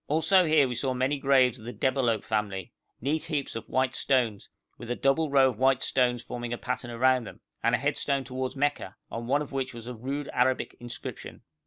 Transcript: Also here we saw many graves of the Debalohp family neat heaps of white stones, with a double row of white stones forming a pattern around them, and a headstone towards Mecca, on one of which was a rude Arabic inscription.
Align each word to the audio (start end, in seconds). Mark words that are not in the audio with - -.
Also 0.07 0.45
here 0.45 0.67
we 0.67 0.73
saw 0.73 0.95
many 0.95 1.19
graves 1.19 1.59
of 1.59 1.65
the 1.65 1.71
Debalohp 1.71 2.23
family 2.23 2.73
neat 3.01 3.25
heaps 3.25 3.55
of 3.55 3.69
white 3.69 3.93
stones, 3.93 4.49
with 4.79 4.89
a 4.89 4.95
double 4.95 5.29
row 5.29 5.49
of 5.51 5.59
white 5.59 5.83
stones 5.83 6.23
forming 6.23 6.51
a 6.51 6.57
pattern 6.57 6.89
around 6.89 7.25
them, 7.25 7.39
and 7.61 7.75
a 7.75 7.77
headstone 7.77 8.23
towards 8.23 8.55
Mecca, 8.55 8.95
on 9.11 9.27
one 9.27 9.43
of 9.43 9.51
which 9.51 9.75
was 9.75 9.85
a 9.85 9.93
rude 9.93 10.27
Arabic 10.33 10.75
inscription. 10.79 11.43